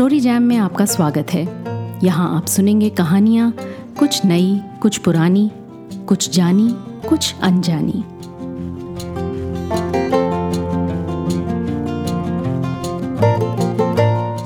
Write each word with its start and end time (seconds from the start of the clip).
Story 0.00 0.20
jam 0.20 0.42
में 0.42 0.56
आपका 0.56 0.84
स्वागत 0.84 1.32
है। 1.32 1.42
यहाँ 2.04 2.36
आप 2.36 2.46
सुनेंगे 2.46 2.90
कहानियाँ, 2.90 3.52
कुछ 3.98 4.24
नई, 4.24 4.60
कुछ 4.82 4.98
पुरानी, 4.98 5.50
कुछ 6.08 6.30
जानी, 6.30 6.68
कुछ 7.08 7.34
अनजानी। 7.42 8.04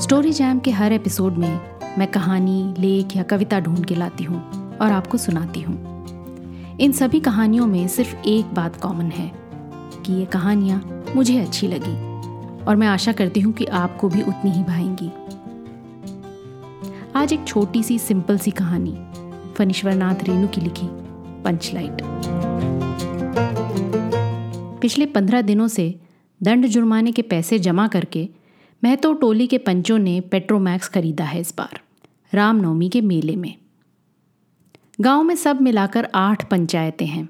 स्टोरी 0.01 0.33
जैम 0.33 0.59
के 0.59 0.71
हर 0.71 0.93
एपिसोड 0.93 1.37
में 1.37 1.61
मैं 1.99 2.09
कहानी, 2.09 2.75
लेख 2.79 3.17
या 3.17 3.23
कविता 3.23 3.61
ढूंढ 3.61 3.85
के 3.85 3.95
लाती 3.95 4.25
हूँ 4.25 4.43
और 4.79 4.93
आपको 4.93 5.19
सुनाती 5.19 5.61
हूँ। 5.61 6.77
इन 6.81 6.93
सभी 6.93 7.21
कहानियों 7.21 7.67
में 7.67 7.89
सिर्फ़ 7.89 8.17
एक 8.27 8.55
बात 8.55 8.77
कॉमन 8.77 9.11
है 9.11 9.33
कि 10.07 10.13
ये 10.13 10.25
कहानियाँ 10.25 11.05
मुझे 11.17 11.39
अच्छी 11.39 11.69
लगी 11.69 11.97
और 12.65 12.77
मैं 12.77 12.87
आशा 12.87 13.13
करती 13.13 13.41
हूँ 13.41 13.53
कि 13.53 13.65
आपको 13.65 14.09
भी 14.09 14.23
उतनी 14.23 14.51
ही 14.51 14.63
भाएँगी। 14.63 15.11
आज 17.17 17.33
एक 17.33 17.45
छोटी 17.45 17.83
सी 17.83 17.99
सिंपल 17.99 18.39
सी 18.39 18.51
कहानी, 18.51 18.97
फनीश्वरनाथ 19.55 20.15
रेणु 20.23 20.49
की 20.49 20.61
लिखी 20.61 20.87
पंचलाइट 21.43 22.03
पिछले 24.81 25.07
पंद्रह 25.07 25.43
दिनों 25.43 25.69
से 25.69 26.01
दंड 26.43 26.67
जुर्माने 26.67 27.13
के 27.13 27.23
पैसे 27.23 27.59
जमा 27.59 27.89
करके 27.89 28.29
महतो 28.85 29.13
टोली 29.13 29.47
के 29.47 29.59
पंचों 29.59 29.99
ने 29.99 30.21
पेट्रोमैक्स 30.21 30.89
खरीदा 30.89 31.25
है 31.25 31.41
इस 31.41 31.55
बार, 31.59 31.81
रामनवमी 32.35 32.89
के 32.89 33.01
मेले 33.01 33.37
में। 33.37 33.55
गाँव 35.01 35.23
में 35.23 35.37
सब 35.37 35.61
मिलाकर 35.61 36.09
आठ 36.15 36.51
पंचायतें 36.51 37.07
हैं। 37.07 37.29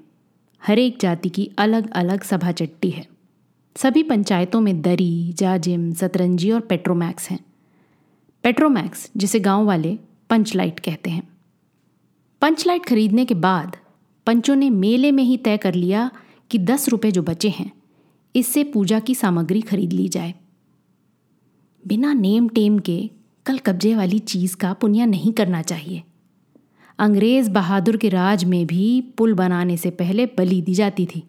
हर 0.67 0.79
एक 0.79 0.97
जाति 1.01 1.29
की 1.29 1.51
अलग 1.57 1.91
अलग 1.91 2.23
सभा 2.23 2.51
चट्टी 2.51 2.89
है। 2.89 3.07
सभी 3.75 4.03
पंचायतों 4.03 4.61
में 4.61 4.81
दरी, 4.81 5.33
जाजिम, 5.33 5.93
सतरंजी 5.93 6.51
और 6.51 6.59
पेट्रोमैक्स 6.59 7.29
हैं। 7.29 7.39
पेट्रोमैक्स 8.45 9.09
जिसे 9.17 9.39
गाँव 9.39 9.65
वाले 9.65 9.97
पंचलाइट 10.29 10.79
कहते 10.79 11.09
हैं। 11.09 11.23
पंचलाइट 12.41 12.85
खरीदने 12.85 13.25
के 13.25 13.33
बाद 13.35 13.77
पंचों 14.27 14.55
ने 14.55 14.69
मेले 14.69 15.11
में 15.11 15.23
ही 15.23 15.37
तय 15.37 15.57
कर 15.57 15.73
लिया 15.73 16.11
कि 16.51 16.59
दस 16.59 16.87
रुपए 16.89 17.11
जो 17.11 17.23
बचे 17.23 17.49
हैं, 17.49 17.71
इससे 18.35 18.63
पूजा 18.63 18.99
की 18.99 19.15
सामग्री 19.15 19.61
खरीद 19.61 19.93
ली 19.93 20.07
जाए। 20.09 20.33
बिना 21.83 22.13
नेम 22.13 22.49
टेम 22.49 22.79
के 22.79 23.09
कल 23.45 23.57
कब्जे 23.57 23.95
वाली 23.95 24.19
चीज़ 24.19 24.55
का 24.57 24.73
पुण्य 24.73 25.05
नहीं 25.05 25.33
करना 25.33 25.61
चाहिए। 25.61 26.03
अंग्रेज़ 26.99 27.49
बहादुर 27.49 27.97
के 27.97 28.09
राज 28.09 28.43
में 28.43 28.65
भी 28.67 29.01
पुल 29.17 29.33
बनाने 29.33 29.77
से 29.77 29.89
पहले 29.91 30.25
बलि 30.37 30.61
दी 30.61 30.73
जाती 30.73 31.05
थी। 31.05 31.23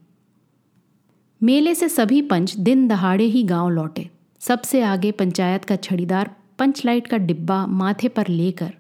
मेले 1.41 1.75
से 1.75 1.89
सभी 1.89 2.22
पंच 2.22 2.56
दिन 2.56 2.89
दहाड़े 2.89 3.25
ही 3.25 3.42
गाँव 3.42 3.69
लौटे। 3.69 4.11
सबसे 4.41 4.83
आगे 4.83 5.12
पंचायत 5.12 5.64
का 5.64 5.77
छड़ीदार 5.77 6.37
पंचलाइट 6.59 7.07
का 7.07 7.17
डिब्बा 7.17 7.67
माथे 7.67 8.09
पर 8.09 8.29
लेकर 8.29 8.75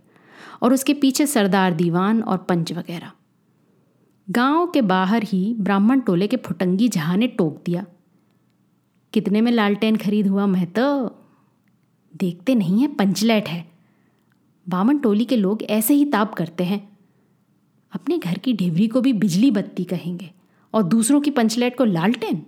और 0.62 0.72
उसके 0.72 0.94
पीछे 0.94 1.26
सरदार 1.26 1.74
दीवान 1.74 2.22
और 2.22 2.38
पंच 2.38 2.72
वगैरह। 2.72 3.12
गाँव 4.30 4.66
के 4.66 4.82
बाहर 4.82 5.22
ही 5.22 5.54
ब्राह्मण 5.54 6.00
टोले 6.00 6.26
के 6.26 6.36
फुटंगी 6.36 6.88
जहाँ 6.88 7.16
ने 7.16 7.26
टोक 7.26 7.62
दिया। 7.66 7.84
कितने 9.12 9.40
में 9.40 9.52
लालटेन 9.52 9.96
खरीद 9.96 10.26
हुआ 10.26 10.46
मैं 10.46 10.66
तो 10.66 11.06
देखते 12.16 12.54
नहीं 12.54 12.80
है, 12.80 12.88
पंचलाइट 12.88 13.48
है। 13.48 13.72
बामन 14.68 14.98
टोली 14.98 15.24
के 15.24 15.36
लोग 15.36 15.62
ऐसे 15.62 15.94
ही 15.94 16.04
ताप 16.04 16.34
करते 16.34 16.64
हैं। 16.64 16.98
अपने 17.92 18.18
घर 18.18 18.38
की 18.38 18.52
ढेबरी 18.52 18.88
को 18.88 19.00
भी 19.00 19.12
बिजली 19.12 19.50
बत्ती 19.50 19.84
कहेंगे 19.84 20.30
और 20.74 20.82
दूसरों 20.82 21.20
की 21.20 21.30
पंचलाइट 21.30 21.76
को 21.78 21.84
लालटेन? 21.84 22.46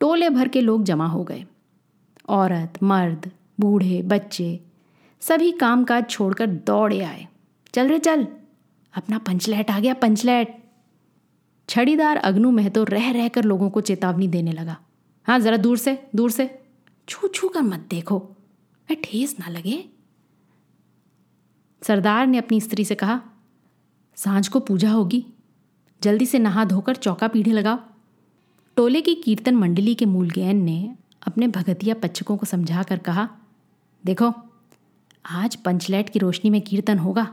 टोले 0.00 0.30
भर 0.30 0.48
के 0.48 0.60
लोग 0.60 0.84
जमा 0.84 1.06
हो 1.06 1.24
गए। 1.24 1.46
औरत, 2.28 2.82
मर्द, 2.82 3.30
बूढ़े, 3.60 4.02
बच्चे, 4.02 4.60
सभी 5.20 5.52
काम 5.52 5.84
काज 5.84 6.10
छोड़कर 6.10 6.46
दौड़े 6.46 7.00
आए। 7.00 7.26
चल 7.74 7.88
रे 7.88 7.98
चल, 7.98 8.26
अपना 8.94 9.18
पंचलैट, 9.18 9.70
आ 9.70 9.78
गया 9.80 9.94
पंचलैट। 9.94 10.56
छड़ीदार 11.68 12.16
अग्नु 12.16 12.50
महतो 12.50 12.84
रह 12.84 13.10
रह 13.10 13.28
कर 13.28 13.44
लोगों 13.44 13.70
को 13.70 13.80
चेतावनी 13.80 14.28
देने 14.28 14.52
लगा। 14.52 14.76
हाँ 15.26 15.38
जरा 15.40 15.56
दूर 15.56 15.78
से 15.78 15.98
दूर 16.14 16.30
से। 16.30 16.62
छू 17.08 17.28
छू 17.28 17.48
कर 17.48 17.62
मत 17.62 17.86
देखो, 17.90 18.18
मैं 18.88 18.96
ठेस 19.04 19.36
ना 19.40 19.48
लगे। 19.48 19.84
सरदार 21.82 22.26
ने 22.26 22.38
अपनी 22.38 22.60
स्त्री 22.60 22.84
से 22.84 22.94
कहा, 22.94 23.20
साँझ 24.16 24.48
को 24.48 24.60
पूजा 24.60 24.90
होगी, 24.90 25.24
जल्दी 26.02 26.26
से 26.26 26.38
नहा 26.38 26.64
धोकर 26.64 26.96
चौका 26.96 27.28
पीढ़े 27.28 27.52
लगाओ। 27.52 27.78
टोले 28.76 29.00
की 29.00 29.14
कीर्तन 29.14 29.54
मंडली 29.54 29.94
के 29.94 30.04
मूलगैन 30.04 30.56
ने 30.56 30.94
अपने 31.26 31.48
भगतिया 31.48 31.94
पच्चकों 31.94 32.36
को 32.36 32.46
समझा 32.46 32.82
कर 32.82 32.98
कहा, 32.98 33.28
देखो, 34.04 34.32
आज 35.24 35.54
पंचलैट 35.56 36.08
की 36.08 36.18
रोशनी 36.18 36.50
में 36.50 36.60
कीर्तन 36.60 36.98
होगा। 36.98 37.26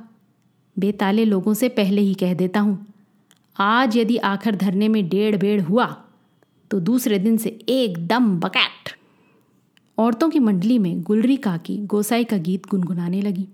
बेताले 0.77 1.25
लोगों 1.25 1.53
से 1.53 1.69
पहले 1.71 2.01
ही 2.01 2.13
कह 2.13 2.33
देता 2.33 2.59
हूँ, 2.59 2.85
आज 3.55 3.97
यदि 3.97 4.17
आखिर 4.17 4.55
धरने 4.55 4.87
में 4.87 5.07
डेढ़ 5.09 5.35
बेड़ 5.37 5.61
हुआ 5.61 5.85
तो 6.71 6.79
दूसरे 6.81 7.19
दिन 7.19 7.37
से 7.37 7.49
एकदम 7.69 8.39
बकैट। 8.39 8.95
औरतों 9.97 10.29
की 10.29 10.39
मंडली 10.39 10.77
में 10.79 11.01
गुलरी 11.01 11.35
काकी 11.37 11.77
गोसाई 11.85 12.23
का 12.23 12.37
गीत 12.37 12.65
गुनगुनाने 12.67 13.21
लगी। 13.21 13.47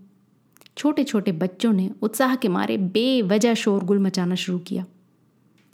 छोटे 0.77 1.03
छोटे 1.03 1.31
बच्चों 1.33 1.71
ने 1.73 1.89
उत्साह 2.01 2.35
के 2.35 2.47
मारे 2.47 2.77
बेवजह 2.77 3.53
शोरगुल 3.53 3.99
मचाना 3.99 4.35
शुरू 4.35 4.59
किया। 4.59 4.85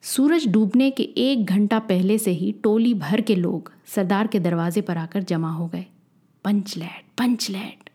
सूरज 0.06 0.46
डूबने 0.48 0.90
के 0.92 1.04
एक 1.04 1.46
घंटा 1.46 1.80
पहले 1.80 2.18
से 2.18 2.32
ही 2.32 2.52
टोली 2.64 2.94
भर 2.94 3.22
के 3.22 3.36
लोग 3.36 3.72
सरदार 3.86 4.28
के 4.28 4.40
दरवाजे 4.40 4.82
पर 4.82 4.98
आकर 4.98 5.24
जमा 5.24 5.52
हो 5.52 5.68
गए। 5.68 5.86
पंचलैट 6.46 7.06
पंचलैट 7.18 7.90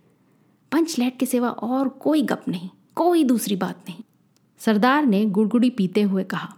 पंचलैट 0.72 1.18
के 1.18 1.26
सिवा 1.26 1.48
और 1.48 1.88
कोई 1.88 2.22
गप 2.22 2.48
नहीं, 2.48 2.68
कोई 2.94 3.24
दूसरी 3.24 3.56
बात 3.56 3.84
नहीं। 3.88 4.02
सरदार 4.60 5.06
ने 5.06 5.24
गुड़गुड़ी 5.26 5.70
पीते 5.70 6.02
हुए 6.02 6.24
कहा, 6.24 6.52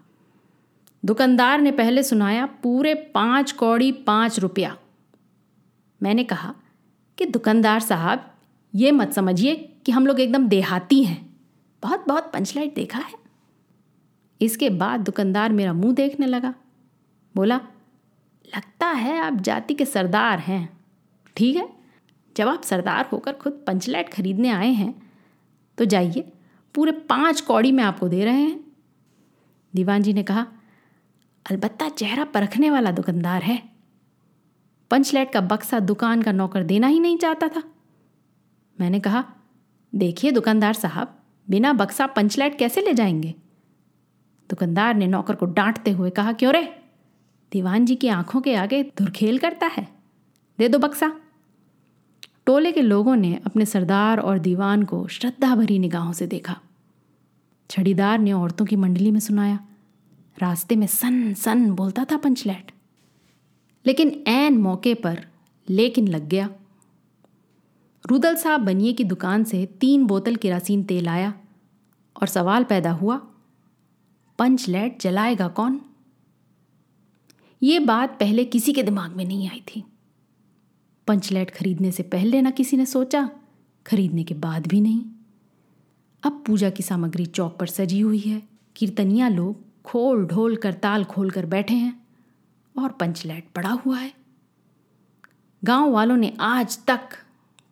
दुकानदार 1.03 1.61
ने 1.61 1.73
पहले 1.73 2.03
सुनाया 2.03 2.47
पूरे 2.63 2.95
पाँच 2.95 3.53
कौड़ी 3.53 3.93
पाँच 3.93 4.39
रुपया। 4.39 4.77
मैंने 6.01 6.25
कहा 6.25 6.55
कि 7.19 7.27
दुकानदार 7.27 7.81
साहब, 7.81 8.31
ये 8.75 8.93
मत 8.93 9.13
समझिए 9.13 9.55
कि 9.87 9.93
हम 9.93 10.07
लोग 10.07 10.21
एकदम 10.21 10.49
देहाती 10.49 11.05
हैं। 11.05 11.27
बहुत 11.83 12.05
बहुत 12.09 12.31
पंचलाइट 12.33 12.75
देखा 12.75 12.99
है। 12.99 13.21
इसके 14.43 14.71
बाद 14.71 15.01
दुकानदार 15.01 15.53
मेरा 15.53 15.73
मुँह 15.73 15.95
देखने 15.95 16.27
लगा। 16.27 16.55
बोला, 17.35 17.57
लगता 18.57 18.87
है 18.87 19.19
आप 19.19 19.35
जाति 19.35 19.75
के 19.75 19.85
सरदार 19.85 20.39
हैं। 20.39 20.81
ठीक 21.37 21.57
है? 21.57 21.69
जब 22.37 22.49
आप 22.49 22.63
सरदार 22.63 23.09
होकर 23.13 23.33
खुद 23.33 23.53
पंचलैट 23.67 24.13
खरीदने 24.13 24.49
आए 24.49 24.71
हैं 24.71 24.95
तो 25.79 25.85
जाइए, 25.85 26.33
पूरे 26.75 26.93
पाँच 26.93 27.41
कौड़ी 27.41 27.73
में 27.73 27.83
आपको 27.85 28.09
दे 28.09 28.25
रहे 28.25 28.41
हैं। 28.41 28.61
दीवान 29.75 30.03
जी 30.03 30.13
ने 30.13 30.23
कहा, 30.23 30.47
अलबत्ता 31.51 31.89
चेहरा 31.89 32.25
परखने 32.25 32.71
वाला 32.71 32.91
दुकानदार 32.91 33.43
है। 33.43 33.63
पंचलैट 34.91 35.33
का 35.33 35.41
बक्सा 35.41 35.81
दुकान 35.81 36.23
का 36.23 36.33
नौकर 36.33 36.63
देना 36.63 36.87
ही 36.87 37.01
नहीं 37.01 37.17
चाहता 37.19 37.49
था। 37.49 37.63
मैंने 38.81 39.01
कहा, 39.01 39.25
देखिए 39.95 40.31
दुकानदार 40.31 40.73
साहब, 40.73 41.19
बिना 41.51 41.73
बक्सा 41.73 42.07
पंचलैट 42.07 42.59
कैसे 42.59 42.81
ले 42.81 42.95
जाएँगे? 42.95 43.35
दुकानदार 44.53 44.95
ने 44.95 45.07
नौकर 45.07 45.35
को 45.35 45.47
डांटते 45.47 45.91
हुए 45.91 46.11
कहा, 46.11 46.33
क्यों 46.33 46.53
रे? 46.53 46.83
दीवान 47.53 47.85
जी 47.85 47.95
की 47.95 48.09
आँखों 48.09 48.41
के 48.41 48.55
आगे 48.55 48.83
धुरखेल 48.83 49.39
करता 49.39 49.67
है। 49.67 49.89
दे 50.59 50.69
दो 50.69 50.79
बक्सा। 50.79 51.17
टोले 52.47 52.73
के 52.73 52.83
लोगों 52.83 53.17
ने 53.17 53.41
अपने 53.47 53.67
सरदार 53.67 54.21
और 54.21 54.39
दीवान 54.39 54.83
को 54.83 55.09
श्रद्धा 55.09 55.57
भरी 55.57 55.79
निगाहों 55.79 56.13
से 56.13 56.27
देखा। 56.27 56.61
छड़ीदार 57.71 58.19
ने 58.19 58.33
औरतों 58.33 58.65
की 58.65 58.77
मंडली 58.77 59.11
में 59.11 59.21
सुनाया। 59.21 59.59
रास्ते 60.39 60.77
में 60.77 60.87
सन 60.87 61.35
सन 61.35 61.71
बोलता 61.71 62.05
था 62.05 62.17
पंचलैट। 62.17 62.73
लेकिन 63.87 64.25
एन 64.27 64.59
मौके 64.59 64.95
पर 64.95 65.27
लेकिन 65.71 66.09
लग 66.09 66.29
गया। 66.29 66.51
रुदल 68.11 68.37
साहब 68.37 68.61
बनिए 68.61 68.93
की 68.93 69.05
दुकान 69.05 69.45
से 69.45 69.67
तीन 69.67 70.07
बोतल 70.07 70.37
किरासीन 70.37 70.83
तेल 70.83 71.09
आया 71.09 71.35
और 72.23 72.27
सवाल 72.29 72.65
पैदा 72.65 72.93
हुआ 72.93 73.27
पंचलैट 74.43 75.03
जलाएगा 75.03 75.49
कौन? 75.49 75.81
ये 77.63 77.79
बात 77.79 78.21
पहले 78.21 78.45
किसी 78.45 78.73
के 78.73 78.83
दिमाग 78.83 79.17
में 79.17 79.25
नहीं 79.25 79.51
आई 79.51 79.63
थी। 79.69 79.85
पंचलैट 81.07 81.51
खरीदने 81.51 81.93
से 81.93 82.03
पहले 82.03 82.43
ना 82.43 82.51
किसी 82.51 82.77
ने 82.77 82.87
सोचा, 82.87 83.31
खरीदने 83.87 84.25
के 84.25 84.35
बाद 84.35 84.67
भी 84.67 84.81
नहीं। 84.81 85.05
अब 86.23 86.45
पूजा 86.47 86.71
की 86.71 86.83
सामग्री 86.83 87.27
चौक 87.27 87.59
पर 87.59 87.67
सजी 87.67 88.01
हुई 88.01 88.19
है। 88.19 88.43
कीर्तनिया 88.77 89.29
लोग 89.29 89.83
खोल 89.83 90.27
ढोल 90.27 90.57
कर 90.57 90.73
ताल 90.73 91.05
खोल 91.05 91.31
कर 91.31 91.47
बैठे 91.47 91.75
हैं 91.75 92.07
और 92.79 92.93
पंचलैट 92.93 93.47
पड़ा 93.55 93.71
हुआ 93.71 93.99
है। 93.99 94.15
गाँव 95.65 95.91
वालों 95.91 96.17
ने 96.17 96.37
आज 96.41 96.85
तक 96.85 97.01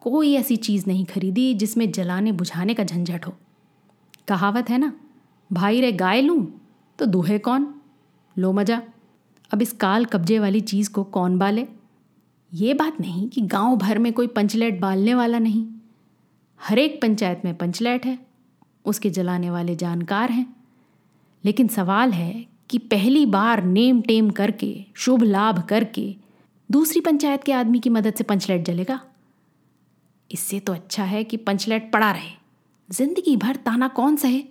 कोई 0.01 0.35
ऐसी 0.35 0.57
चीज़ 0.57 0.85
नहीं 0.87 1.05
खरीदी 1.05 1.55
जिसमें 1.55 1.93
जलाने 1.93 2.33
बुझाने 2.33 2.75
का 2.75 2.85
झंझट 2.85 3.27
हो। 3.27 3.37
कहावत 4.29 4.71
है 4.71 4.79
ना, 4.79 5.01
भाई 5.53 5.81
रे 5.81 5.93
गाय 5.93 6.23
लूँ 6.23 6.60
तो 7.01 7.07
दूहे 7.07 7.39
कौन? 7.39 7.75
लो 8.39 8.53
मज़ा। 8.53 8.83
अब 9.51 9.63
इस 9.63 9.73
काल 9.73 10.05
कब्जे 10.05 10.39
वाली 10.39 10.61
चीज़ 10.61 10.91
को 10.91 11.05
कौन 11.05 11.39
बाले? 11.39 11.67
ये 12.55 12.75
बात 12.75 13.01
नहीं 13.01 13.29
कि 13.29 13.41
गाँव 13.41 13.77
भर 13.77 13.99
में 13.99 14.13
कोई 14.13 14.27
पंचलैट 14.27 14.81
बालने 14.81 15.15
वाला 15.15 15.39
नहीं। 15.39 15.67
हर 16.61 16.79
एक 16.79 17.03
पंचायत 17.03 17.43
में 17.45 17.57
पंचलैट 17.57 18.07
है, 18.07 18.19
उसके 18.85 19.11
जलाने 19.11 19.51
वाले 19.51 19.77
जानकार 19.77 20.31
हैं। 20.31 20.57
लेकिन 21.45 21.69
सवाल 21.69 22.13
है 22.13 22.47
कि 22.71 22.79
पहली 22.79 23.27
बार 23.27 23.65
नेम 23.65 24.03
टेम 24.03 24.31
करके, 24.31 24.85
शुभ 24.95 25.23
लाभ 25.23 25.63
करके, 25.63 26.17
दूसरी 26.71 27.01
पंचायत 27.01 27.45
के 27.45 27.53
आदमी 27.53 27.79
की 27.79 27.91
मदद 27.91 28.15
से 28.15 28.25
पंचलैट 28.25 28.65
जलेगा? 28.65 29.01
इससे 30.31 30.61
तो 30.61 30.73
अच्छा 30.73 31.05
है 31.05 31.25
कि 31.25 31.37
पंचलैट 31.37 31.93
पड़ा 31.93 32.11
रहे। 32.11 32.31
ज़िंदगी 32.91 33.37
भर 33.37 33.57
ताना 33.57 33.89
कौन 33.89 34.17
सहे? 34.17 34.45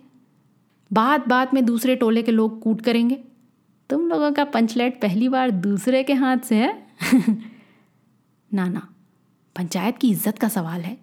बात 0.92 1.28
बात 1.28 1.54
में 1.54 1.64
दूसरे 1.64 1.96
टोले 1.96 2.22
के 2.22 2.32
लोग 2.32 2.62
कूट 2.62 2.80
करेंगे। 2.80 3.24
तुम 3.90 4.08
लोगों 4.08 4.32
का 4.32 4.44
पंचलैट 4.44 5.00
पहली 5.00 5.28
बार 5.28 5.50
दूसरे 5.50 6.02
के 6.02 6.12
हाथ 6.12 6.38
से 6.38 6.54
है? 6.54 6.86
ना 8.54 8.68
ना, 8.68 8.88
पंचायत 9.56 9.98
की 9.98 10.10
इज़्ज़त 10.10 10.38
का 10.38 10.48
सवाल 10.48 10.80
है। 10.80 10.98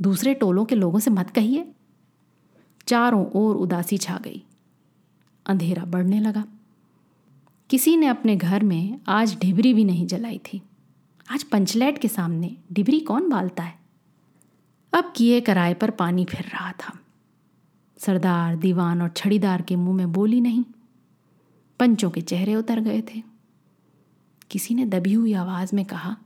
दूसरे 0.00 0.34
टोलों 0.34 0.64
के 0.64 0.74
लोगों 0.74 0.98
से 0.98 1.10
मत 1.10 1.30
कहिए। 1.30 1.72
चारों 2.86 3.26
ओर 3.26 3.56
उदासी 3.56 3.98
छा 3.98 4.18
गई। 4.18 4.44
अंधेरा 5.46 5.84
बढ़ने 5.84 6.20
लगा। 6.20 6.44
किसी 7.70 7.96
ने 7.96 8.06
अपने 8.06 8.36
घर 8.36 8.62
में 8.62 8.98
आज 9.08 9.38
डिबरी 9.40 9.74
भी 9.74 9.84
नहीं 9.84 10.06
जलाई 10.06 10.38
थी। 10.38 10.62
आज 11.32 11.42
पंचलैट 11.42 11.98
के 11.98 12.08
सामने 12.08 12.56
डिबरी 12.72 13.00
कौन 13.00 13.28
बालता 13.28 13.62
है? 13.62 13.78
अब 14.92 15.12
किए 15.16 15.40
कराए 15.40 15.74
पर 15.74 15.90
पानी 15.90 16.24
फिर 16.24 16.40
रहा 16.40 16.72
था। 16.72 16.98
सरदार, 18.06 18.56
दीवान 18.56 19.02
और 19.02 19.08
छड़ीदार 19.08 19.62
के 19.62 19.76
मुँह 19.76 19.96
में 19.96 20.12
बोली 20.12 20.40
नहीं। 20.40 20.64
पंचों 21.80 22.10
के 22.10 22.20
चेहरे 22.20 22.54
उतर 22.54 22.80
गए 22.80 23.00
थे। 23.00 23.22
किसी 24.50 24.74
ने 24.74 24.84
दबी 24.86 25.12
हुई 25.12 25.32
आवाज़ 25.32 25.76
में 25.76 25.84
कहा, 25.84 26.16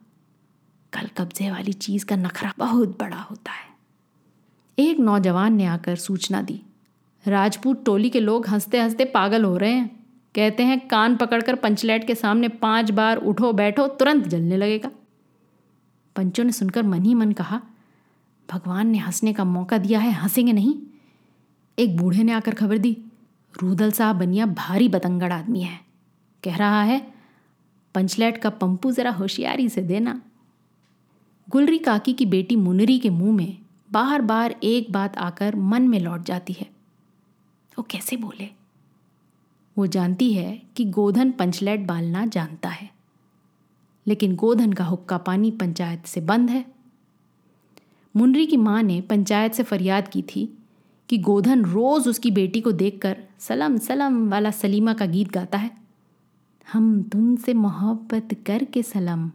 कल 0.93 1.07
कब्जे 1.19 1.51
वाली 1.51 1.73
चीज़ 1.73 2.05
का 2.05 2.17
नखरा 2.17 2.53
बहुत 2.59 2.99
बड़ा 3.01 3.17
होता 3.17 3.53
है। 3.53 3.69
एक 4.79 4.99
नौजवान 4.99 5.55
ने 5.55 5.65
आकर 5.65 5.97
सूचना 5.97 6.43
दी, 6.43 6.63
राजपूत 7.27 7.85
टोली 7.85 8.11
के 8.11 8.21
लोग 8.21 8.47
हँसते 8.47 8.81
हँसते 8.81 9.05
पागल 9.05 9.45
हो 9.45 9.57
रहे 9.57 9.73
हैं। 9.73 10.07
कहते 10.35 10.63
हैं, 10.63 10.89
कान 10.89 11.17
पकड़कर 11.17 11.55
पंचलैट 11.55 12.07
के 12.07 12.15
सामने 12.15 12.49
पाँच 12.49 12.91
बार 12.91 13.17
उठो, 13.17 13.53
बैठो, 13.53 13.87
तुरंत 13.89 14.29
जलने 14.29 14.57
लगेगा। 14.57 14.91
पंचों 16.17 16.45
ने 16.45 16.53
सुनकर 16.53 16.83
मन 16.83 17.03
ही 17.03 17.15
मन 17.15 17.33
कहा, 17.33 17.61
भगवान 18.49 18.87
ने 18.87 18.99
हंसने 18.99 19.33
का 19.33 19.45
मौका 19.45 19.79
दिया 19.79 20.01
है, 20.01 20.13
हंसेंगे 20.13 20.53
नहीं। 20.53 20.75
एक 21.79 21.97
बूढ़े 21.97 22.23
ने 22.23 22.33
आकर 22.33 22.55
खबर 22.55 22.79
दी, 22.79 22.97
रूदल 23.63 23.93
साहब 23.93 24.17
बनिया 24.17 24.47
भारी 24.47 24.89
बतंगड़ 24.89 25.33
आदमी 25.33 25.61
है। 25.61 25.81
कह 26.45 26.57
रहा 26.57 26.83
है, 26.83 27.15
पंचलैट 27.95 28.39
का 28.39 28.51
पंपू 28.51 28.93
जरा 28.93 29.11
होशियारी 29.11 29.69
से 29.69 29.83
देना। 29.83 30.23
गुलरी 31.49 31.79
काकी 31.79 32.13
की 32.13 32.27
बेटी 32.27 32.57
मुनरी 32.57 32.99
के 32.99 33.11
मुँह 33.11 33.37
में 33.37 33.59
बार 33.93 34.23
बार 34.23 34.57
एक 34.63 34.93
बात 34.93 35.17
आकर 35.17 35.57
मन 35.57 35.89
में 35.89 36.01
लौट 36.01 36.23
जाती 36.23 36.53
है। 36.53 36.67
वो 37.79 37.83
कैसे 37.83 38.17
बोले? 38.17 38.49
वो 39.79 39.87
जानती 39.87 40.33
है 40.33 40.63
कि 40.77 40.85
गोधन 40.85 41.31
पंचलैट 41.31 41.81
बालना 41.81 42.27
जानता 42.27 42.69
है, 42.69 42.91
लेकिन 44.07 44.37
गोधन 44.37 44.73
का 44.73 44.85
हुक्का 44.85 45.19
पानी 45.19 45.51
पंचायत 45.51 46.07
से 46.07 46.21
बंद 46.21 46.51
है। 46.51 46.65
मुनरी 48.17 48.47
की 48.47 48.57
माँ 48.57 48.83
ने 48.83 49.01
पंचायत 49.01 49.53
से 49.53 49.63
फरियाद 49.63 50.09
की 50.09 50.23
थी 50.23 50.58
कि 51.09 51.19
गोधन 51.19 51.65
रोज 51.65 52.09
उसकी 52.09 52.31
बेटी 52.31 52.61
को 52.61 52.73
देखकर 52.73 53.25
सलम 53.39 53.79
सलम 53.79 54.31
वाला 54.31 54.51
सलीमा 54.51 54.95
का 54.95 55.07
गीत 55.07 55.33
गाता 55.33 55.59
है। 55.59 55.71
हम 56.73 57.03
तुमसे 57.03 57.55
मोहब्बत 57.55 58.29
करके 58.47 58.83
सलम। 58.83 59.29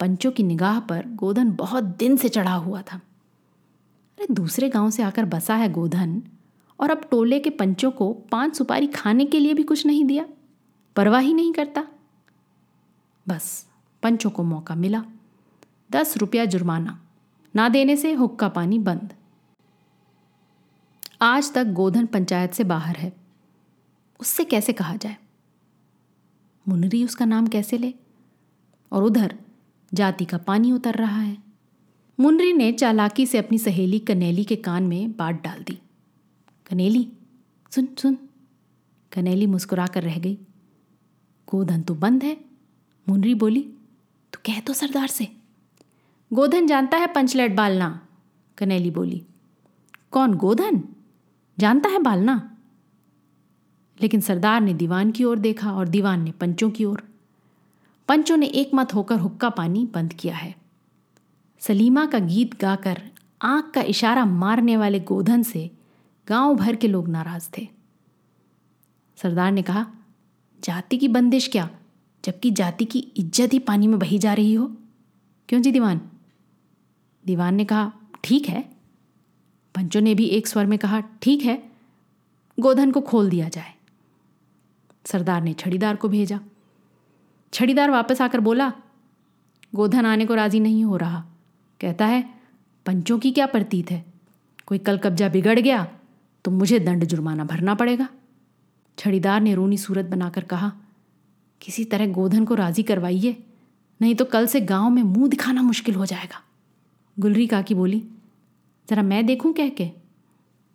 पंचों 0.00 0.32
की 0.32 0.42
निगाह 0.42 0.80
पर 0.80 1.06
गोधन 1.06 1.52
बहुत 1.52 1.84
दिन 1.84 2.16
से 2.16 2.28
चढ़ा 2.28 2.54
हुआ 2.54 2.82
था। 2.82 2.96
अरे 4.18 4.34
दूसरे 4.34 4.68
गाँव 4.68 4.90
से 4.90 5.02
आकर 5.02 5.24
बसा 5.24 5.54
है 5.54 5.72
गोधन 5.72 6.22
और 6.80 6.90
अब 6.90 7.08
टोले 7.10 7.40
के 7.40 7.50
पंचों 7.50 7.90
को 7.90 8.12
पाँच 8.12 8.56
सुपारी 8.56 8.86
खाने 8.86 9.24
के 9.24 9.40
लिए 9.40 9.54
भी 9.54 9.62
कुछ 9.62 9.86
नहीं 9.86 10.04
दिया। 10.04 10.26
परवाह 10.96 11.20
ही 11.20 11.34
नहीं 11.34 11.52
करता। 11.52 11.86
बस 13.28 13.66
पंचों 14.02 14.30
को 14.30 14.42
मौका 14.42 14.74
मिला। 14.74 15.04
दस 15.92 16.16
रुपया 16.16 16.44
जुर्माना। 16.44 17.00
ना 17.56 17.68
देने 17.68 17.96
से 17.96 18.12
हुक्का 18.12 18.48
पानी 18.48 18.78
बंद। 18.78 19.12
आज 21.22 21.52
तक 21.52 21.66
गोधन 21.66 22.06
पंचायत 22.06 22.52
से 22.52 22.64
बाहर 22.64 22.96
है। 22.96 23.12
उससे 24.20 24.44
कैसे 24.44 24.72
कहा 24.72 24.96
जाए? 24.96 25.16
मुनरी 26.68 27.04
उसका 27.04 27.24
नाम 27.24 27.46
कैसे 27.46 27.78
ले? 27.78 27.94
और 28.92 29.02
उधर, 29.02 29.38
जाति 29.94 30.24
का 30.24 30.38
पानी 30.38 30.72
उतर 30.72 30.94
रहा 30.94 31.20
है। 31.20 31.38
मुनरी 32.20 32.52
ने 32.52 32.72
चालाकी 32.72 33.26
से 33.26 33.38
अपनी 33.38 33.58
सहेली 33.58 33.98
कनेली 33.98 34.44
के 34.44 34.56
कान 34.56 34.82
में 34.82 35.12
बात 35.12 35.34
डाल 35.34 35.62
दी। 35.62 35.78
कनेली, 36.70 37.12
सुन 37.70 37.88
सुन। 37.98 38.18
कनेली 39.12 39.46
मुस्कुरा 39.46 39.86
कर 39.86 40.02
रह 40.02 40.18
गई। 40.18 40.34
गोधन 41.48 41.82
तो 41.82 41.94
बंद 41.94 42.24
है, 42.24 42.44
मुनरी 43.08 43.34
बोली 43.34 43.62
तो 44.32 44.38
कह 44.46 44.60
तो 44.60 44.72
सरदार 44.72 45.08
से। 45.08 45.36
गोधन 46.32 46.66
जानता 46.66 46.96
है 46.96 47.06
पंचलेट 47.06 47.56
बालना? 47.56 48.08
कनेली 48.58 48.90
बोली, 48.90 49.22
कौन 50.10 50.34
गोधन? 50.34 50.91
जानता 51.62 51.88
है 51.88 51.98
बालना? 51.98 52.56
लेकिन 54.00 54.20
सरदार 54.20 54.60
ने 54.60 54.74
दीवान 54.74 55.10
की 55.10 55.24
ओर 55.24 55.38
देखा 55.38 55.72
और 55.72 55.88
दीवान 55.88 56.22
ने 56.22 56.30
पंचों 56.30 56.70
की 56.70 56.84
ओर। 56.84 57.02
पंचों 58.08 58.36
ने 58.36 58.46
एक 58.46 58.70
मत 58.74 58.94
होकर 58.94 59.18
हुक्का 59.18 59.50
पानी 59.50 59.88
बंद 59.94 60.12
किया 60.12 60.36
है। 60.36 60.56
सलीमा 61.58 62.06
का 62.06 62.18
गीत 62.18 62.60
गाकर 62.60 63.02
आँख 63.42 63.70
का 63.74 63.82
इशारा 63.82 64.24
मारने 64.24 64.76
वाले 64.76 65.00
गोधन 65.00 65.42
से 65.42 65.70
गाँव 66.28 66.54
भर 66.54 66.76
के 66.76 66.88
लोग 66.88 67.08
नाराज़ 67.08 67.50
थे। 67.58 67.68
सरदार 69.16 69.52
ने 69.52 69.62
कहा, 69.62 69.86
जाति 70.64 70.98
की 70.98 71.08
बंदिश 71.08 71.48
क्या? 71.48 71.70
जबकि 72.24 72.50
जाति 72.50 72.84
की 72.84 72.98
इज़्ज़त 72.98 73.52
ही 73.52 73.58
पानी 73.58 73.86
में 73.86 73.98
बही 73.98 74.18
जा 74.18 74.34
रही 74.34 74.54
हो? 74.54 74.76
क्यों 75.48 75.62
जी 75.62 75.72
दीवान? 75.72 76.00
दीवान 77.26 77.54
ने 77.54 77.64
कहा, 77.64 77.92
ठीक 78.24 78.48
है 78.48 78.71
पंचों 79.74 80.00
ने 80.00 80.14
भी 80.14 80.26
एक 80.26 80.46
स्वर 80.46 80.66
में 80.66 80.78
कहा, 80.78 81.00
ठीक 81.00 81.42
है, 81.42 81.62
गोधन 82.58 82.90
को 82.90 83.00
खोल 83.00 83.30
दिया 83.30 83.48
जाए। 83.48 83.74
सरदार 85.04 85.42
ने 85.42 85.52
छड़ीदार 85.52 85.96
को 85.96 86.08
भेजा। 86.08 86.40
छड़ीदार 87.52 87.90
वापस 87.90 88.20
आकर 88.20 88.40
बोला, 88.40 88.72
गोधन 89.74 90.06
आने 90.06 90.26
को 90.26 90.34
राज़ी 90.34 90.60
नहीं 90.60 90.84
हो 90.84 90.96
रहा। 90.96 91.24
कहता 91.80 92.06
है, 92.06 92.22
पंचों 92.86 93.18
की 93.18 93.30
क्या 93.30 93.46
प्रतीत 93.46 93.90
है? 93.90 94.04
कोई 94.66 94.78
कल 94.78 94.98
कब्जा 94.98 95.28
बिगड़ 95.28 95.58
गया 95.58 95.86
तो 96.44 96.50
मुझे 96.50 96.78
दंड 96.78 97.04
जुर्माना 97.04 97.44
भरना 97.44 97.74
पड़ेगा। 97.74 98.08
छड़ीदार 98.98 99.40
ने 99.40 99.54
रोनी 99.54 99.76
सूरत 99.78 100.06
बनाकर 100.06 100.44
कहा, 100.44 100.72
किसी 101.60 101.84
तरह 101.84 102.06
गोधन 102.06 102.44
को 102.44 102.54
राज़ी 102.54 102.82
करवाइए, 102.82 103.36
नहीं 104.00 104.14
तो 104.14 104.24
कल 104.24 104.46
से 104.46 104.60
गाँव 104.60 104.90
में 104.90 105.02
मुँह 105.02 105.28
दिखाना 105.28 105.62
मुश्किल 105.62 105.94
हो 105.94 106.06
जाएगा। 106.06 106.42
गुलरी 107.16 107.46
काकी 107.46 107.74
बोली 107.74 108.02
जरा 108.90 109.02
मैं 109.02 109.26
देखूँ 109.26 109.52
कह 109.52 109.68
के? 109.68 109.90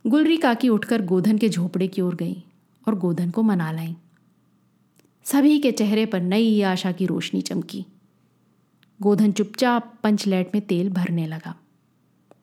गुलरी 0.08 0.38
काकी 0.38 0.70
उठकर 0.70 1.02
गोधन 1.02 1.38
के 1.38 1.50
झोपड़े 1.50 1.88
की 1.88 2.02
ओर 2.02 2.16
गई 2.16 2.44
और 2.88 2.96
गोधन 2.96 3.30
को 3.30 3.44
मना 3.44 3.72
लाई। 3.72 3.96
सभी 5.24 5.60
के 5.60 5.72
चेहरे 5.72 6.06
पर 6.06 6.22
नई 6.22 6.62
आशा 6.62 6.92
की 6.92 7.06
रोशनी 7.06 7.42
चमकी। 7.42 7.86
गोधन 9.02 9.32
चुपचाप 9.32 10.00
पंचलैट 10.04 10.56
में 10.56 10.66
तेल 10.66 10.90
भरने 10.90 11.28
लगा। 11.28 11.56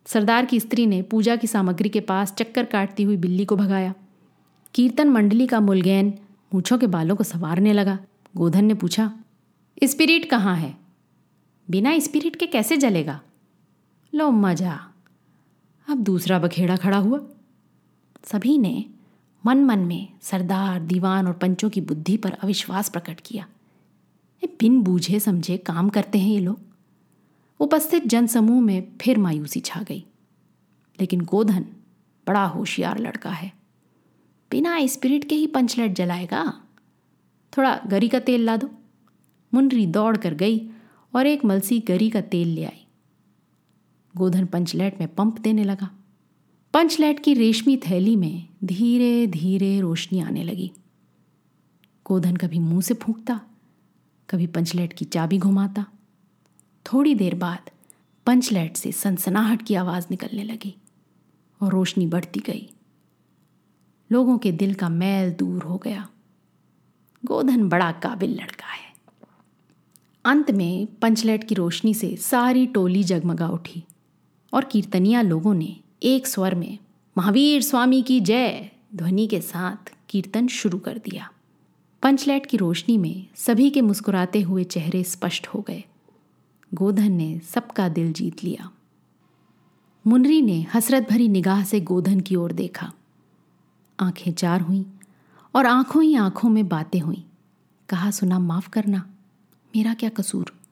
सरदार 0.07 0.45
की 0.45 0.61
स्त्री 0.61 0.87
ने 0.87 1.03
पूजा 1.03 1.37
की 1.37 1.47
सामग्री 1.47 1.89
के 1.89 2.01
पास 2.01 2.33
चक्कर 2.33 2.65
काटती 2.65 3.03
हुई 3.03 3.17
बिल्ली 3.17 3.45
को 3.45 3.57
भगाया। 3.57 3.95
कीर्तन 4.75 5.09
मंडली 5.09 5.47
का 5.47 5.61
मुलगैन 5.61 6.15
मूछों 6.55 6.79
के 6.79 6.87
बालों 6.87 7.17
को 7.17 7.25
संवारने 7.25 7.73
लगा। 7.73 7.99
गोधन 8.37 8.65
ने 8.65 8.75
पूछा, 8.75 9.19
स्पिरिट 9.85 10.31
कहाँ 10.31 10.57
है? 10.57 10.77
बिना 11.71 11.99
स्पिरिट 11.99 12.37
के 12.37 12.47
कैसे 12.47 12.77
जलेगा? 12.77 13.21
लो, 14.15 14.31
मज़ा। 14.31 14.94
अब 15.89 15.99
दूसरा 15.99 16.39
बखेड़ा 16.39 16.77
खड़ा 16.77 16.99
हुआ। 16.99 17.27
सभी 18.25 18.59
ने 18.59 18.85
मन 19.47 19.65
मन 19.65 19.79
में 19.79 20.09
सरदार, 20.23 20.81
दीवान 20.81 21.27
और 21.27 21.33
पंचों 21.33 21.71
की 21.71 21.81
बुद्धि 21.81 22.17
पर 22.17 22.33
अविश्वास 22.33 22.89
प्रकट 22.89 23.21
किया। 23.21 23.47
बिन 24.45 24.83
बूझे 24.83 25.21
समझे 25.21 25.57
काम 25.57 25.89
करते 25.89 26.19
हैं 26.19 26.31
ये 26.31 26.41
लोग। 26.41 26.61
उपस्थित 27.61 28.07
जनसमूह 28.07 28.63
में 28.63 28.89
फिर 29.01 29.19
मायूसी 29.19 29.61
छा 29.61 29.83
गई। 29.83 30.07
लेकिन 31.01 31.21
गोधन 31.21 31.67
बड़ा 32.27 32.45
होशियार 32.45 32.99
लड़का 32.99 33.31
है। 33.31 33.53
बिना 34.51 34.87
स्पिरिट 34.87 35.29
के 35.29 35.35
ही 35.35 35.47
पंचलट 35.47 35.93
जलाएगा। 35.93 36.63
थोड़ा 37.59 37.81
गरी 37.87 38.09
का 38.09 38.21
तेल 38.21 38.45
ला 38.45 38.57
दो। 38.57 38.71
मुनरी 39.55 39.87
दौड़ 39.87 40.17
कर 40.17 40.35
गई 40.35 40.71
और 41.15 41.27
एक 41.27 41.45
मलसी 41.45 41.81
गरी 41.81 42.11
का 42.11 42.21
तेल 42.21 42.49
ले 42.49 42.65
आई। 42.65 42.84
गोधन 44.17 44.47
पंचलैट 44.47 45.01
में 45.01 45.15
पंप 45.15 45.39
देने 45.39 45.65
लगा। 45.65 45.91
पंचलैट 46.75 47.21
की 47.21 47.35
रेशमी 47.35 47.77
थैली 47.77 48.17
में 48.17 48.49
धीरे 48.65 49.27
धीरे 49.27 49.81
रोशनी 49.81 50.21
आने 50.21 50.45
लगी। 50.45 50.73
गोधन 52.07 52.37
कभी 52.37 52.59
मुँह 52.59 52.81
से 52.81 52.95
फूंकता, 52.95 53.41
कभी 54.31 54.47
पंचलैट 54.47 54.93
की 54.93 55.05
चाबी 55.05 55.39
घुमाता। 55.39 55.87
थोड़ी 56.87 57.15
देर 57.15 57.35
बाद 57.35 57.71
पंचलैट 58.27 58.77
से 58.77 58.93
सनसनाहट 58.93 59.63
की 59.63 59.75
आवाज़ 59.75 60.07
निकलने 60.11 60.45
लगी 60.45 60.77
और 61.61 61.73
रोशनी 61.73 62.07
बढ़ती 62.07 62.41
गई। 62.41 62.71
लोगों 64.13 64.39
के 64.39 64.53
दिल 64.53 64.75
का 64.75 64.89
मैल 64.89 65.33
दूर 65.33 65.63
हो 65.63 65.79
गया। 65.79 66.09
गोधन 67.25 67.69
बड़ा 67.69 67.93
काबिल 67.93 68.31
लड़का 68.31 68.67
है। 68.67 68.95
अंत 70.25 70.51
में 70.51 70.87
पंचलैट 70.87 71.45
की 71.45 71.55
रोशनी 71.55 71.95
से 71.95 72.17
सारी 72.17 72.67
टोली 72.67 73.05
जगमगा 73.05 73.49
उठी। 73.49 73.85
और 74.55 74.65
कीर्तनिया 74.65 75.23
लोगों 75.23 75.55
ने 75.55 75.81
एक 76.03 76.27
स्वर 76.27 76.55
में, 76.55 76.79
महावीर 77.19 77.63
स्वामी 77.63 78.03
की 78.03 78.21
जय 78.21 78.71
ध्वनि 78.97 79.27
के 79.27 79.41
साथ 79.41 79.95
कीर्तन 80.09 80.47
शुरू 80.47 80.79
कर 80.79 80.99
दिया। 80.99 81.31
पंचलैट 82.03 82.47
की 82.47 82.57
रोशनी 82.57 82.99
में 82.99 83.27
सभी 83.35 83.71
के 83.71 83.81
मुस्कुराते 83.81 84.41
हुए 84.41 84.65
चेहरे 84.65 85.05
स्पष्ट 85.05 85.47
हो 85.47 85.61
गए। 85.61 85.85
गोधन 86.75 87.13
ने 87.13 87.39
सबका 87.39 87.89
दिल 87.89 88.13
जीत 88.13 88.45
लिया। 88.45 88.71
मुनरी 90.07 90.43
ने 90.43 90.67
हसरत 90.75 91.09
भरी 91.11 91.29
निगाह 91.29 91.65
से 91.65 91.81
गोधन 91.81 92.21
की 92.21 92.37
ओर 92.37 92.53
देखा। 92.53 92.93
आँखें 94.01 94.33
चार 94.33 94.61
हुईं 94.61 94.85
और 95.55 95.67
आँखों 95.67 96.03
ही 96.03 96.15
आँखों 96.15 96.49
में 96.49 96.69
बातें 96.69 97.01
हुईं। 97.01 97.23
कहा, 97.89 98.11
सुना, 98.11 98.39
माफ़ 98.39 98.71
करना। 98.71 99.07
मेरा 99.77 99.95
क्या 99.95 100.11
कसूर? 100.11 100.64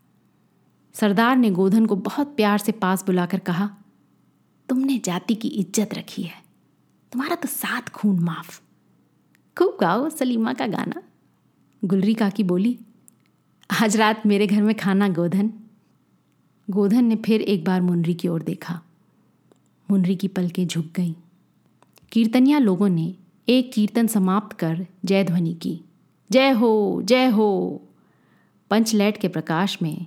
सरदार 0.95 1.37
ने 1.37 1.51
गोधन 1.51 1.87
को 1.87 1.97
बहुत 1.97 2.37
प्यार 2.37 2.59
से 2.59 2.73
पास 2.73 3.05
बुलाकर 3.07 3.39
कहा, 3.39 3.71
तुमने 4.69 4.99
जाति 4.99 5.35
की 5.35 5.49
इज़्ज़त 5.49 5.95
रखी 5.95 6.23
है। 6.23 6.43
तुम्हारा 7.13 7.37
तो 7.37 7.49
सात 7.49 7.89
खून 7.89 8.19
माफ़। 8.19 8.61
खूब 9.57 9.77
गाओ 9.81 10.09
सलीमा 10.09 10.53
का 10.53 10.67
गाना। 10.67 11.03
गुलरी 11.85 12.15
काकी 12.15 12.43
बोली, 12.43 12.79
आज 13.83 13.97
रात 13.97 14.27
मेरे 14.27 14.47
घर 14.47 14.63
में 14.63 14.75
खाना 14.75 15.09
गोधन। 15.09 15.53
गोधन 16.71 17.05
ने 17.05 17.17
फिर 17.17 17.41
एक 17.41 17.65
बार 17.65 17.81
मुनरी 17.81 18.15
की 18.15 18.29
ओर 18.29 18.43
देखा। 18.43 18.81
मुनरी 19.91 20.17
की 20.17 20.29
पलकें 20.29 20.67
झुक 20.67 20.87
गईं। 20.97 21.15
कीर्तनिया 22.13 22.59
लोगों 22.59 22.89
ने 22.89 23.15
एक 23.49 23.73
कीर्तन 23.73 24.07
समाप्त 24.07 24.57
कर 24.57 24.87
जय 25.05 25.25
ध्वनि 25.25 25.55
की। 25.55 25.81
जय 26.31 26.51
हो 26.51 27.03
जय 27.05 27.27
हो! 27.27 27.83
पंचलैट 28.71 29.17
के 29.17 29.29
प्रकाश 29.29 29.79
में 29.83 30.07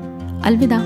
अलविदा 0.44 0.78